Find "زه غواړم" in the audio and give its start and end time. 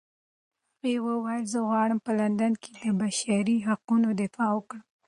1.53-1.99